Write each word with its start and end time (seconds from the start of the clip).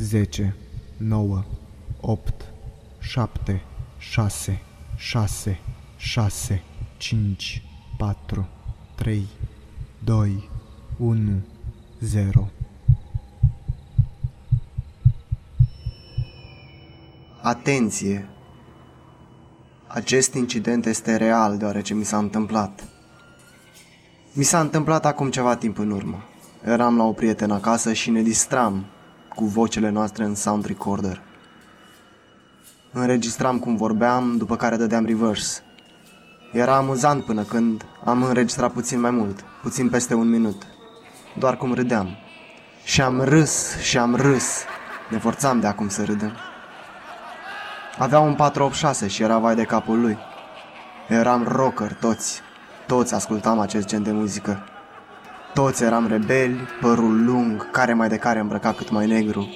10, 0.00 0.54
9, 0.96 1.44
8, 2.00 2.32
7, 3.00 3.62
6, 3.98 4.62
6, 4.96 5.60
6, 5.96 6.62
5, 6.96 7.62
4, 7.96 8.48
3, 8.94 9.26
2, 10.04 10.48
1, 10.96 11.42
0. 12.00 12.48
Atenție! 17.42 18.28
Acest 19.86 20.34
incident 20.34 20.86
este 20.86 21.16
real 21.16 21.58
deoarece 21.58 21.94
mi 21.94 22.04
s-a 22.04 22.18
întâmplat. 22.18 22.84
Mi 24.32 24.44
s-a 24.44 24.60
întâmplat 24.60 25.06
acum 25.06 25.30
ceva 25.30 25.56
timp 25.56 25.78
în 25.78 25.90
urmă. 25.90 26.22
Eram 26.64 26.96
la 26.96 27.04
o 27.04 27.12
prietenă 27.12 27.54
acasă 27.54 27.92
și 27.92 28.10
ne 28.10 28.22
distram 28.22 28.86
cu 29.40 29.46
vocele 29.46 29.90
noastre 29.90 30.24
în 30.24 30.34
sound 30.34 30.64
recorder. 30.64 31.20
Înregistram 32.92 33.58
cum 33.58 33.76
vorbeam, 33.76 34.36
după 34.36 34.56
care 34.56 34.76
dădeam 34.76 35.04
reverse. 35.04 35.62
Era 36.52 36.76
amuzant 36.76 37.24
până 37.24 37.42
când 37.42 37.84
am 38.04 38.22
înregistrat 38.22 38.72
puțin 38.72 39.00
mai 39.00 39.10
mult, 39.10 39.44
puțin 39.62 39.88
peste 39.88 40.14
un 40.14 40.28
minut. 40.28 40.66
Doar 41.38 41.56
cum 41.56 41.74
râdeam. 41.74 42.08
Și 42.84 43.00
am 43.00 43.20
râs 43.20 43.78
și 43.78 43.98
am 43.98 44.14
râs. 44.14 44.64
Ne 45.10 45.18
forțam 45.18 45.60
de 45.60 45.66
acum 45.66 45.88
să 45.88 46.04
râdem. 46.04 46.32
Avea 47.98 48.18
un 48.18 48.34
486 48.34 49.06
și 49.06 49.22
era 49.22 49.38
vai 49.38 49.54
de 49.54 49.64
capul 49.64 50.00
lui. 50.00 50.18
Eram 51.08 51.46
rocker 51.48 51.94
toți. 51.94 52.40
Toți 52.86 53.14
ascultam 53.14 53.58
acest 53.58 53.86
gen 53.86 54.02
de 54.02 54.12
muzică. 54.12 54.64
Toți 55.54 55.82
eram 55.82 56.06
rebeli, 56.06 56.60
părul 56.80 57.24
lung, 57.24 57.70
care 57.70 57.94
mai 57.94 58.08
de 58.08 58.16
care 58.16 58.38
îmbrăca 58.38 58.72
cât 58.72 58.90
mai 58.90 59.06
negru. 59.06 59.48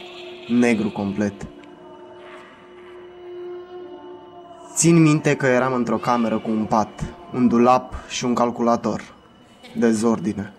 Negru 0.49 0.91
complet. 0.91 1.47
Țin 4.75 5.03
minte 5.03 5.37
că 5.37 5.47
eram 5.47 5.73
într-o 5.73 5.97
cameră 5.97 6.39
cu 6.39 6.51
un 6.51 6.65
pat, 6.65 7.05
un 7.33 7.49
dulap 7.49 7.95
și 8.09 8.25
un 8.25 8.35
calculator. 8.35 9.03
Dezordine. 9.77 10.53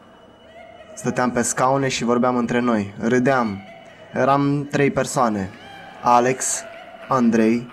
Stăteam 0.95 1.31
pe 1.31 1.41
scaune 1.41 1.87
și 1.87 2.03
vorbeam 2.03 2.35
între 2.35 2.59
noi. 2.59 2.93
Râdeam. 2.99 3.59
Eram 4.13 4.67
trei 4.71 4.91
persoane. 4.91 5.49
Alex, 6.03 6.63
Andrei 7.07 7.67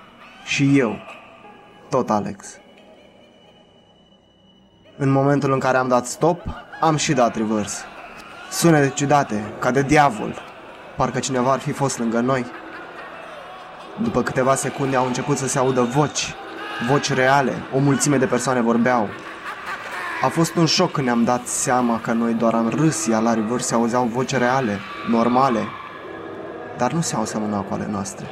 și 0.44 0.78
eu. 0.78 0.96
Tot 1.88 2.10
Alex. 2.10 2.61
În 4.96 5.10
momentul 5.10 5.52
în 5.52 5.58
care 5.58 5.76
am 5.76 5.88
dat 5.88 6.06
stop, 6.06 6.40
am 6.80 6.96
și 6.96 7.12
dat 7.12 7.36
reverse. 7.36 7.84
Sunete 8.50 8.92
ciudate, 8.94 9.52
ca 9.58 9.70
de 9.70 9.82
diavol. 9.82 10.34
Parcă 10.96 11.18
cineva 11.18 11.52
ar 11.52 11.58
fi 11.58 11.72
fost 11.72 11.98
lângă 11.98 12.20
noi. 12.20 12.46
După 14.02 14.22
câteva 14.22 14.54
secunde 14.54 14.96
au 14.96 15.06
început 15.06 15.36
să 15.36 15.48
se 15.48 15.58
audă 15.58 15.82
voci, 15.82 16.34
voci 16.88 17.12
reale, 17.12 17.52
o 17.74 17.78
mulțime 17.78 18.16
de 18.16 18.26
persoane 18.26 18.60
vorbeau. 18.60 19.08
A 20.22 20.28
fost 20.28 20.54
un 20.54 20.66
șoc 20.66 20.92
când 20.92 21.06
ne-am 21.06 21.24
dat 21.24 21.46
seama 21.46 22.00
că 22.00 22.12
noi 22.12 22.32
doar 22.32 22.54
am 22.54 22.68
râs, 22.68 23.06
iar 23.06 23.22
la 23.22 23.34
reverse 23.34 23.66
se 23.66 23.74
auzeau 23.74 24.04
voci 24.04 24.36
reale, 24.36 24.78
normale, 25.10 25.68
dar 26.76 26.92
nu 26.92 27.00
se 27.00 27.14
au 27.14 27.64
cu 27.68 27.74
ale 27.74 27.88
noastre. 27.90 28.26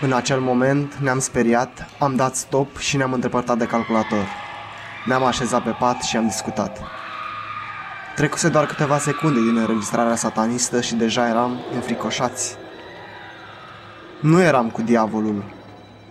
În 0.00 0.12
acel 0.12 0.40
moment 0.40 0.94
ne-am 0.94 1.18
speriat, 1.18 1.88
am 1.98 2.16
dat 2.16 2.34
stop 2.34 2.76
și 2.76 2.96
ne-am 2.96 3.12
îndepărtat 3.12 3.58
de 3.58 3.64
calculator. 3.64 4.26
Ne-am 5.06 5.24
așezat 5.24 5.62
pe 5.62 5.70
pat 5.70 6.02
și 6.02 6.16
am 6.16 6.26
discutat. 6.26 6.80
Trecuse 8.16 8.48
doar 8.48 8.66
câteva 8.66 8.98
secunde 8.98 9.40
din 9.40 9.56
înregistrarea 9.56 10.16
satanistă 10.16 10.80
și 10.80 10.94
deja 10.94 11.28
eram 11.28 11.60
înfricoșați. 11.74 12.56
Nu 14.20 14.40
eram 14.40 14.70
cu 14.70 14.82
diavolul. 14.82 15.44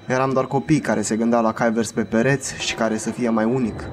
Eram 0.06 0.34
doar 0.34 0.46
copii 0.46 0.80
care 0.80 1.02
se 1.02 1.16
gândeau 1.16 1.42
la 1.42 1.54
cai 1.54 1.72
vers 1.72 1.92
pe 1.92 2.04
pereți 2.04 2.56
și 2.58 2.76
care 2.76 2.98
să 2.98 3.12
fie 3.12 3.30
mai 3.30 3.46
unic. 3.46 3.84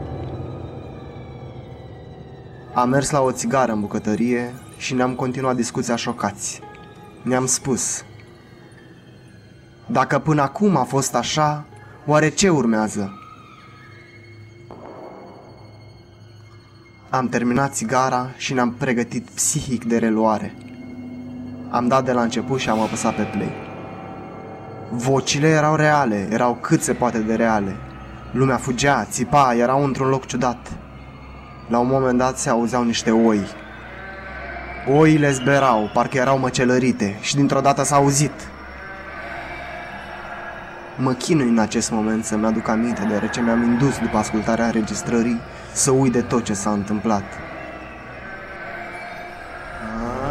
Am 2.75 2.89
mers 2.89 3.11
la 3.11 3.21
o 3.21 3.33
țigară 3.33 3.73
în 3.73 3.81
bucătărie 3.81 4.55
și 4.77 4.95
ne-am 4.95 5.15
continuat 5.15 5.57
discuția 5.57 5.97
șocați. 5.97 6.61
Ne-am 7.23 7.47
spus, 7.47 8.05
dacă 9.87 10.19
până 10.19 10.43
acum 10.43 10.77
a 10.77 10.83
fost 10.83 11.15
așa, 11.15 11.65
oare 12.07 12.29
ce 12.29 12.49
urmează? 12.49 13.17
Am 17.11 17.29
terminat 17.29 17.75
țigara 17.75 18.31
și 18.37 18.53
ne-am 18.53 18.73
pregătit 18.73 19.29
psihic 19.35 19.85
de 19.85 19.99
reluare. 19.99 20.55
Am 21.71 21.89
dat 21.89 22.05
de 22.05 22.13
la 22.13 22.23
început 22.23 22.61
și 22.61 22.69
am 22.69 22.81
apăsat 22.81 23.15
pe 23.15 23.23
play. 23.23 23.53
Vocile 24.91 25.49
erau 25.49 25.75
reale, 25.75 26.29
erau 26.31 26.59
cât 26.61 26.83
se 26.83 26.93
poate 26.93 27.19
de 27.19 27.35
reale. 27.35 27.77
Lumea 28.31 28.57
fugea, 28.57 29.05
țipa, 29.05 29.55
erau 29.55 29.85
într-un 29.85 30.09
loc 30.09 30.27
ciudat. 30.27 30.73
La 31.69 31.79
un 31.79 31.89
moment 31.89 32.19
dat 32.19 32.39
se 32.39 32.49
auzeau 32.49 32.85
niște 32.85 33.11
oi. 33.11 33.41
Oile 34.89 35.33
zberau, 35.33 35.91
parcă 35.95 36.17
erau 36.17 36.39
măcelărite 36.39 37.19
și 37.21 37.37
dintr-o 37.37 37.61
dată 37.61 37.83
s-a 37.83 37.97
auzit– 37.97 38.33
Mă 40.97 41.13
chinui 41.13 41.49
în 41.49 41.59
acest 41.59 41.91
moment 41.91 42.25
să-mi 42.25 42.47
aduc 42.47 42.69
aminte, 42.69 43.05
deoarece 43.05 43.41
mi-am 43.41 43.63
indus 43.63 43.99
după 43.99 44.17
ascultarea 44.17 44.67
înregistrării 44.67 45.41
să 45.73 45.91
uit 45.91 46.13
de 46.13 46.21
tot 46.21 46.45
ce 46.45 46.53
s-a 46.53 46.71
întâmplat. 46.71 47.23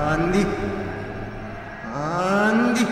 Andy! 0.10 0.46
Andy! 2.50 2.86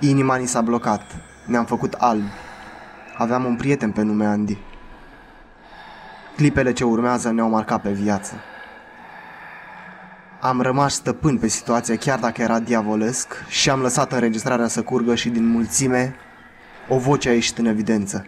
Inima 0.00 0.36
ni 0.36 0.46
s-a 0.46 0.60
blocat. 0.60 1.02
Ne-am 1.46 1.64
făcut 1.64 1.92
alb. 1.92 2.22
Aveam 3.18 3.44
un 3.44 3.56
prieten 3.56 3.90
pe 3.90 4.02
nume 4.02 4.26
Andy. 4.26 4.58
Clipele 6.36 6.72
ce 6.72 6.84
urmează 6.84 7.30
ne-au 7.30 7.48
marcat 7.48 7.80
pe 7.80 7.90
viață. 7.90 8.34
Am 10.44 10.60
rămas 10.60 10.94
stăpân 10.94 11.38
pe 11.38 11.46
situație 11.46 11.96
chiar 11.96 12.18
dacă 12.18 12.42
era 12.42 12.60
diavolesc 12.60 13.46
și 13.48 13.70
am 13.70 13.80
lăsat 13.80 14.12
înregistrarea 14.12 14.68
să 14.68 14.82
curgă 14.82 15.14
și 15.14 15.28
din 15.28 15.46
mulțime 15.46 16.14
o 16.88 16.98
voce 16.98 17.28
a 17.28 17.32
ieșit 17.32 17.58
în 17.58 17.64
evidență. 17.64 18.26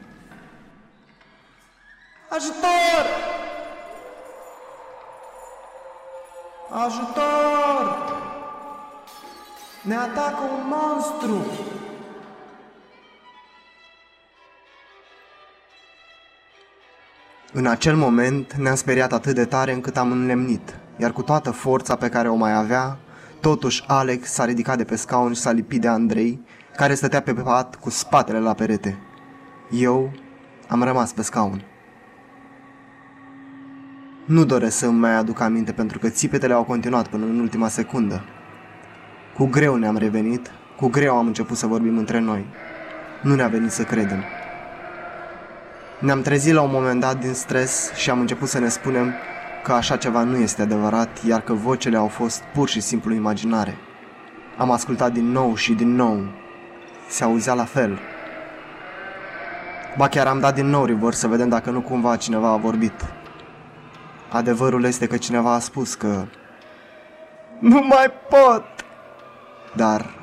Ajutor! 2.29 3.07
Ajutor! 6.71 8.15
Ne 9.83 9.97
atacă 9.97 10.43
un 10.43 10.69
monstru! 10.69 11.47
În 17.53 17.67
acel 17.67 17.97
moment 17.97 18.53
ne-am 18.55 18.75
speriat 18.75 19.13
atât 19.13 19.35
de 19.35 19.45
tare 19.45 19.73
încât 19.73 19.97
am 19.97 20.13
înlemnit 20.13 20.75
iar 20.97 21.13
cu 21.13 21.23
toată 21.23 21.51
forța 21.51 21.97
pe 21.97 22.09
care 22.09 22.29
o 22.29 22.35
mai 22.35 22.55
avea, 22.55 22.99
totuși 23.41 23.85
Alex 23.87 24.29
s-a 24.29 24.45
ridicat 24.45 24.77
de 24.77 24.85
pe 24.85 24.97
scaun 24.97 25.33
și 25.33 25.41
s-a 25.41 25.51
lipit 25.51 25.81
de 25.81 25.89
Andrei, 25.89 26.41
care 26.77 26.95
stătea 26.95 27.23
pe 27.23 27.33
pat 27.33 27.75
cu 27.75 27.91
spatele 27.91 28.39
la 28.39 28.55
perete. 28.55 28.99
Eu 29.71 30.13
am 30.69 30.83
rămas 30.83 31.13
pe 31.13 31.23
scaun. 31.23 31.65
Nu 34.25 34.45
doresc 34.45 34.77
să 34.77 34.87
îmi 34.87 34.99
mai 34.99 35.15
aduc 35.15 35.41
aminte 35.41 35.73
pentru 35.73 35.99
că 35.99 36.09
țipetele 36.09 36.53
au 36.53 36.65
continuat 36.65 37.09
până 37.09 37.25
în 37.25 37.39
ultima 37.39 37.69
secundă. 37.69 38.25
Cu 39.35 39.47
greu 39.47 39.77
ne-am 39.77 39.97
revenit, 39.97 40.51
cu 40.77 40.89
greu 40.89 41.17
am 41.17 41.27
început 41.27 41.57
să 41.57 41.67
vorbim 41.67 41.99
între 41.99 42.19
noi. 42.19 42.47
Nu 43.23 43.35
ne-a 43.35 43.49
venit 43.49 43.71
să 43.71 43.83
credem. 43.83 44.25
Ne-am 45.99 46.23
trezit 46.23 46.55
la 46.55 46.63
un 46.63 46.71
moment 46.73 47.01
dat 47.01 47.19
din 47.21 47.33
stres 47.33 47.93
și 47.93 48.11
am 48.11 48.21
început 48.21 48.49
să 48.49 48.59
ne 48.59 48.69
spunem 48.69 49.13
că 49.67 49.73
așa 49.73 49.97
ceva 49.97 50.23
nu 50.23 50.37
este 50.37 50.63
adevărat, 50.63 51.25
iar 51.25 51.41
că 51.41 51.53
vocele 51.53 51.97
au 51.97 52.09
fost 52.09 52.43
pur 52.55 52.69
și 52.69 52.81
simplu 52.81 53.15
imaginare. 53.15 53.77
Am 54.57 54.71
ascultat 54.71 55.13
din 55.13 55.31
nou 55.31 55.55
și 55.55 55.73
din 55.73 55.95
nou. 55.95 56.29
Se 57.09 57.25
auzea 57.25 57.55
la 57.55 57.65
fel. 57.65 57.99
Ba 59.97 60.09
chiar 60.09 60.27
am 60.27 60.41
dat 60.41 60.55
din 60.55 60.67
nou 60.67 60.85
reverse 60.85 61.19
să 61.19 61.29
vedem 61.29 61.49
dacă 61.49 61.71
nu 61.71 61.81
cumva 61.81 62.17
cineva 62.17 62.49
a 62.49 62.57
vorbit. 62.57 62.93
Adevărul 64.31 64.85
este 64.85 65.07
că 65.07 65.17
cineva 65.17 65.55
a 65.55 65.59
spus 65.59 65.95
că... 65.95 66.25
Nu 67.59 67.81
mai 67.89 68.13
pot! 68.29 68.65
Dar 69.75 70.15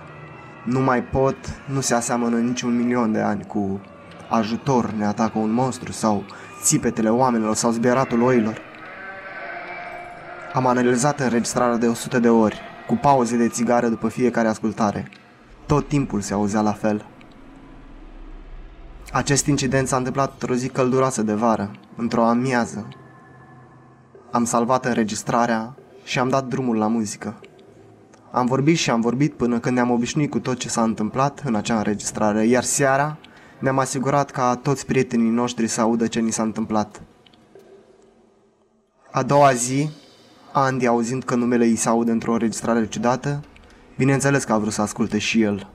nu 0.64 0.80
mai 0.80 1.04
pot 1.04 1.38
nu 1.66 1.82
se 1.82 1.94
aseamănă 1.94 2.38
niciun 2.38 2.76
milion 2.76 3.12
de 3.12 3.20
ani 3.20 3.46
cu 3.46 3.82
ajutor 4.30 4.90
ne 4.90 5.06
atacă 5.06 5.38
un 5.38 5.52
monstru 5.52 5.92
sau 5.92 6.24
țipetele 6.62 7.10
oamenilor 7.10 7.56
sau 7.56 7.72
zbieratul 7.72 8.22
oilor. 8.22 8.72
Am 10.54 10.68
analizat 10.68 11.20
înregistrarea 11.20 11.78
de 11.78 11.88
100 11.88 12.20
de 12.20 12.30
ori, 12.30 12.62
cu 12.88 12.96
pauze 12.96 13.38
de 13.38 13.48
țigară 13.48 13.88
după 13.88 14.08
fiecare 14.08 14.48
ascultare. 14.48 15.10
Tot 15.66 15.88
timpul 15.88 16.22
se 16.22 16.34
auzea 16.34 16.62
la 16.62 16.72
fel. 16.72 17.06
Acest 19.12 19.46
incident 19.46 19.88
s-a 19.88 19.98
întâmplat 19.98 20.32
într-o 20.32 20.54
zi 20.54 20.70
călduroasă 20.70 21.22
de 21.22 21.34
vară, 21.34 21.72
într-o 21.96 22.24
amiază. 22.24 22.88
Am 24.32 24.46
salvat 24.46 24.86
înregistrarea 24.86 25.76
și 26.04 26.20
am 26.20 26.30
dat 26.30 26.46
drumul 26.46 26.78
la 26.78 26.88
muzică. 26.88 27.36
Am 28.32 28.46
vorbit 28.46 28.78
și 28.78 28.90
am 28.90 29.02
vorbit 29.02 29.34
până 29.34 29.60
când 29.60 29.76
ne-am 29.76 29.92
obișnuit 29.92 30.30
cu 30.30 30.40
tot 30.40 30.58
ce 30.58 30.70
s-a 30.70 30.84
întâmplat 30.84 31.42
în 31.46 31.56
acea 31.56 31.78
înregistrare, 31.78 32.46
iar 32.46 32.64
seara 32.64 33.18
ne-am 33.60 33.80
asigurat 33.80 34.32
ca 34.32 34.56
toți 34.56 34.86
prietenii 34.86 35.30
noștri 35.30 35.68
să 35.68 35.82
audă 35.82 36.08
ce 36.08 36.20
ni 36.20 36.32
s-a 36.32 36.44
întâmplat. 36.44 37.02
A 39.12 39.24
doua 39.24 39.54
zi, 39.54 39.90
Andy, 40.56 40.88
auzind 40.88 41.24
că 41.24 41.36
numele 41.36 41.66
ei 41.66 41.76
se 41.76 41.90
aude 41.90 42.12
într-o 42.12 42.34
înregistrare 42.34 42.88
ciudată, 42.88 43.44
bineînțeles 43.98 44.44
că 44.44 44.54
a 44.54 44.58
vrut 44.58 44.74
să 44.74 44.82
asculte 44.82 45.18
și 45.18 45.42
el. 45.42 45.70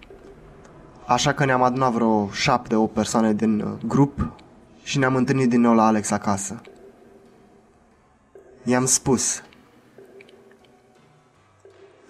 Așa 1.07 1.33
că 1.33 1.45
ne-am 1.45 1.63
adunat 1.63 1.93
vreo 1.93 2.29
șapte, 2.33 2.75
o 2.75 2.87
persoane 2.87 3.33
din 3.35 3.61
uh, 3.61 3.73
grup 3.87 4.33
și 4.83 4.99
ne-am 4.99 5.15
întâlnit 5.15 5.49
din 5.49 5.61
nou 5.61 5.75
la 5.75 5.87
Alex 5.87 6.11
acasă. 6.11 6.61
I-am 8.65 8.85
spus, 8.85 9.43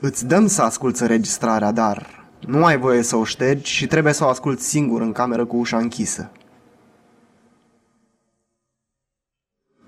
Îți 0.01 0.27
dăm 0.27 0.47
să 0.47 0.63
asculți 0.63 1.03
înregistrarea, 1.03 1.73
dar 1.73 2.27
nu 2.47 2.65
ai 2.65 2.79
voie 2.79 3.03
să 3.03 3.17
o 3.17 3.25
ștergi 3.25 3.73
și 3.73 3.87
trebuie 3.87 4.13
să 4.13 4.25
o 4.25 4.29
asculți 4.29 4.69
singur 4.69 5.01
în 5.01 5.13
cameră 5.13 5.45
cu 5.45 5.57
ușa 5.57 5.77
închisă. 5.77 6.31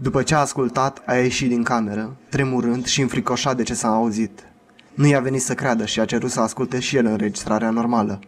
După 0.03 0.23
ce 0.23 0.35
a 0.35 0.39
ascultat, 0.39 1.03
a 1.07 1.15
ieșit 1.15 1.49
din 1.49 1.63
cameră, 1.63 2.17
tremurând 2.29 2.87
și 2.87 3.01
înfricoșat 3.01 3.57
de 3.57 3.63
ce 3.63 3.75
s-a 3.75 3.89
auzit. 3.89 4.45
Nu 4.95 5.07
i-a 5.07 5.21
venit 5.21 5.43
să 5.43 5.55
creadă 5.55 5.85
și 5.85 6.01
a 6.01 6.05
cerut 6.05 6.31
să 6.31 6.41
asculte 6.41 6.81
și 6.81 6.97
el 6.97 7.07
înregistrarea 7.07 7.71
normală. 7.71 8.19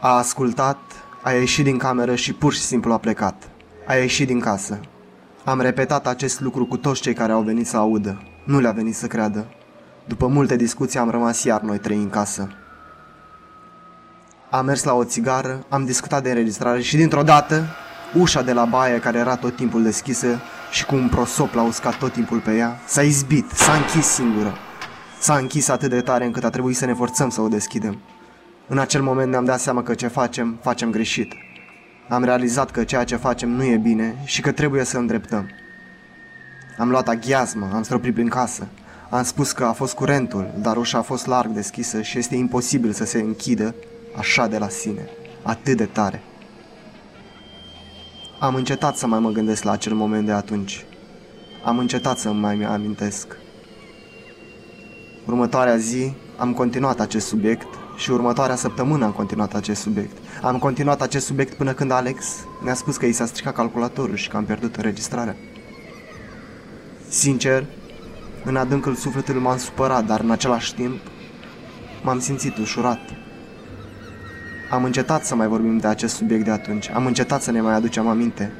A 0.00 0.16
ascultat, 0.16 0.78
a 1.22 1.30
ieșit 1.30 1.64
din 1.64 1.78
cameră 1.78 2.14
și 2.14 2.32
pur 2.32 2.52
și 2.52 2.60
simplu 2.60 2.92
a 2.92 2.98
plecat. 2.98 3.48
A 3.86 3.94
ieșit 3.94 4.26
din 4.26 4.40
casă. 4.40 4.80
Am 5.44 5.60
repetat 5.60 6.06
acest 6.06 6.40
lucru 6.40 6.66
cu 6.66 6.76
toți 6.76 7.00
cei 7.00 7.14
care 7.14 7.32
au 7.32 7.42
venit 7.42 7.66
să 7.66 7.76
audă. 7.76 8.22
Nu 8.44 8.60
le-a 8.60 8.72
venit 8.72 8.94
să 8.94 9.06
creadă. 9.06 9.46
După 10.04 10.26
multe 10.26 10.56
discuții 10.56 10.98
am 10.98 11.10
rămas 11.10 11.44
iar 11.44 11.60
noi 11.60 11.78
trei 11.78 11.96
în 11.96 12.10
casă. 12.10 12.48
Am 14.50 14.64
mers 14.64 14.84
la 14.84 14.94
o 14.94 15.04
țigară, 15.04 15.64
am 15.68 15.84
discutat 15.84 16.22
de 16.22 16.28
înregistrare 16.28 16.80
și 16.80 16.96
dintr-o 16.96 17.22
dată, 17.22 17.64
ușa 18.14 18.42
de 18.42 18.52
la 18.52 18.64
baie 18.64 18.98
care 18.98 19.18
era 19.18 19.36
tot 19.36 19.56
timpul 19.56 19.82
deschisă 19.82 20.40
și 20.70 20.84
cu 20.84 20.94
un 20.94 21.08
prosop 21.08 21.54
l-a 21.54 21.62
uscat 21.62 21.98
tot 21.98 22.12
timpul 22.12 22.38
pe 22.38 22.56
ea, 22.56 22.80
s-a 22.86 23.02
izbit, 23.02 23.50
s-a 23.50 23.72
închis 23.72 24.06
singură. 24.06 24.56
S-a 25.18 25.36
închis 25.36 25.68
atât 25.68 25.90
de 25.90 26.00
tare 26.00 26.24
încât 26.24 26.44
a 26.44 26.50
trebuit 26.50 26.76
să 26.76 26.84
ne 26.84 26.94
forțăm 26.94 27.30
să 27.30 27.40
o 27.40 27.48
deschidem. 27.48 27.98
În 28.68 28.78
acel 28.78 29.02
moment 29.02 29.30
ne-am 29.30 29.44
dat 29.44 29.60
seama 29.60 29.82
că 29.82 29.94
ce 29.94 30.06
facem, 30.06 30.58
facem 30.62 30.90
greșit. 30.90 31.32
Am 32.08 32.24
realizat 32.24 32.70
că 32.70 32.84
ceea 32.84 33.04
ce 33.04 33.16
facem 33.16 33.50
nu 33.50 33.64
e 33.64 33.76
bine 33.76 34.16
și 34.24 34.40
că 34.40 34.52
trebuie 34.52 34.84
să 34.84 34.98
îndreptăm. 34.98 35.50
Am 36.78 36.90
luat 36.90 37.08
aghiazmă, 37.08 37.70
am 37.74 37.82
stropit 37.82 38.14
prin 38.14 38.28
casă. 38.28 38.66
Am 39.10 39.22
spus 39.22 39.52
că 39.52 39.64
a 39.64 39.72
fost 39.72 39.94
curentul, 39.94 40.50
dar 40.56 40.76
ușa 40.76 40.98
a 40.98 41.02
fost 41.02 41.26
larg 41.26 41.50
deschisă 41.50 42.02
și 42.02 42.18
este 42.18 42.34
imposibil 42.34 42.92
să 42.92 43.04
se 43.04 43.18
închidă 43.18 43.74
așa 44.16 44.46
de 44.46 44.58
la 44.58 44.68
sine, 44.68 45.08
atât 45.42 45.76
de 45.76 45.84
tare. 45.84 46.22
Am 48.42 48.54
încetat 48.54 48.96
să 48.96 49.06
mai 49.06 49.18
mă 49.18 49.30
gândesc 49.30 49.62
la 49.62 49.70
acel 49.70 49.94
moment 49.94 50.26
de 50.26 50.32
atunci. 50.32 50.84
Am 51.64 51.78
încetat 51.78 52.18
să 52.18 52.32
mai 52.32 52.56
mi 52.56 52.64
amintesc. 52.64 53.36
Următoarea 55.26 55.76
zi 55.76 56.12
am 56.36 56.52
continuat 56.52 57.00
acest 57.00 57.26
subiect 57.26 57.66
și 57.96 58.10
următoarea 58.10 58.56
săptămână 58.56 59.04
am 59.04 59.10
continuat 59.12 59.54
acest 59.54 59.80
subiect. 59.80 60.16
Am 60.42 60.58
continuat 60.58 61.00
acest 61.02 61.26
subiect 61.26 61.54
până 61.54 61.72
când 61.72 61.90
Alex 61.90 62.46
ne-a 62.64 62.74
spus 62.74 62.96
că 62.96 63.06
i 63.06 63.12
s-a 63.12 63.26
stricat 63.26 63.54
calculatorul 63.54 64.16
și 64.16 64.28
că 64.28 64.36
am 64.36 64.44
pierdut 64.44 64.76
înregistrarea. 64.76 65.36
Sincer, 67.08 67.66
în 68.44 68.56
adâncul 68.56 68.94
sufletului 68.94 69.42
m-am 69.42 69.58
supărat, 69.58 70.06
dar 70.06 70.20
în 70.20 70.30
același 70.30 70.74
timp 70.74 71.00
m-am 72.02 72.20
simțit 72.20 72.56
ușurat. 72.56 73.21
Am 74.72 74.84
încetat 74.84 75.24
să 75.24 75.34
mai 75.34 75.46
vorbim 75.46 75.78
de 75.78 75.86
acest 75.86 76.14
subiect 76.14 76.44
de 76.44 76.50
atunci, 76.50 76.90
am 76.90 77.06
încetat 77.06 77.42
să 77.42 77.50
ne 77.50 77.60
mai 77.60 77.74
aducem 77.74 78.06
aminte. 78.08 78.52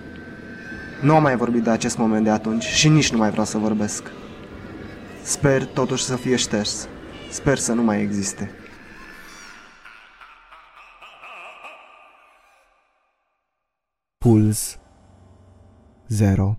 Nu 1.02 1.14
am 1.14 1.22
mai 1.22 1.36
vorbit 1.36 1.62
de 1.62 1.70
acest 1.70 1.96
moment 1.96 2.24
de 2.24 2.30
atunci 2.30 2.62
și 2.62 2.88
nici 2.88 3.12
nu 3.12 3.18
mai 3.18 3.30
vreau 3.30 3.44
să 3.44 3.58
vorbesc. 3.58 4.10
Sper 5.22 5.66
totuși 5.66 6.04
să 6.04 6.16
fie 6.16 6.36
șters. 6.36 6.88
Sper 7.30 7.58
să 7.58 7.72
nu 7.72 7.82
mai 7.82 8.00
existe. 8.00 8.50
Puls 14.18 14.78
0 16.08 16.56